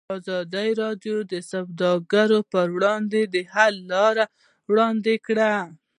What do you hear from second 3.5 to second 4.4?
حل لارې